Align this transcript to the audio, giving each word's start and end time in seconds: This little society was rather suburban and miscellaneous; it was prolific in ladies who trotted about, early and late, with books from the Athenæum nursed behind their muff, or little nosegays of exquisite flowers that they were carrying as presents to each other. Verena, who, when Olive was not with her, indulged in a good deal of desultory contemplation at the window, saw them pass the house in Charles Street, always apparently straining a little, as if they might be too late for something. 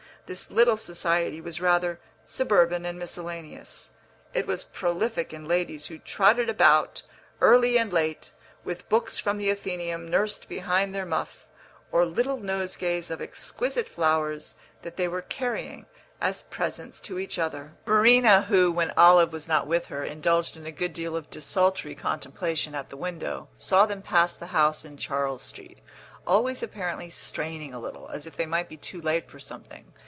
This 0.27 0.49
little 0.49 0.77
society 0.77 1.41
was 1.41 1.59
rather 1.59 1.99
suburban 2.23 2.85
and 2.85 2.97
miscellaneous; 2.97 3.91
it 4.33 4.47
was 4.47 4.63
prolific 4.63 5.33
in 5.33 5.45
ladies 5.45 5.87
who 5.87 5.97
trotted 5.99 6.47
about, 6.47 7.01
early 7.41 7.77
and 7.77 7.91
late, 7.91 8.31
with 8.63 8.87
books 8.87 9.19
from 9.19 9.35
the 9.37 9.49
Athenæum 9.53 10.07
nursed 10.07 10.47
behind 10.47 10.95
their 10.95 11.05
muff, 11.05 11.49
or 11.91 12.05
little 12.05 12.37
nosegays 12.37 13.11
of 13.11 13.21
exquisite 13.21 13.89
flowers 13.89 14.55
that 14.83 14.95
they 14.95 15.05
were 15.05 15.21
carrying 15.21 15.85
as 16.21 16.43
presents 16.43 17.01
to 17.01 17.19
each 17.19 17.37
other. 17.37 17.73
Verena, 17.85 18.43
who, 18.43 18.71
when 18.71 18.91
Olive 18.95 19.33
was 19.33 19.49
not 19.49 19.67
with 19.67 19.87
her, 19.87 20.01
indulged 20.05 20.55
in 20.55 20.65
a 20.65 20.71
good 20.71 20.93
deal 20.93 21.17
of 21.17 21.29
desultory 21.29 21.93
contemplation 21.93 22.73
at 22.73 22.87
the 22.89 22.95
window, 22.95 23.49
saw 23.57 23.85
them 23.85 24.01
pass 24.01 24.37
the 24.37 24.45
house 24.47 24.85
in 24.85 24.95
Charles 24.95 25.43
Street, 25.43 25.79
always 26.25 26.63
apparently 26.63 27.09
straining 27.09 27.73
a 27.73 27.81
little, 27.81 28.07
as 28.07 28.25
if 28.25 28.37
they 28.37 28.45
might 28.45 28.69
be 28.69 28.77
too 28.77 29.01
late 29.01 29.29
for 29.29 29.39
something. 29.39 29.91